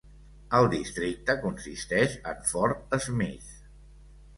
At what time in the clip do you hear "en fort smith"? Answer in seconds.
2.35-3.59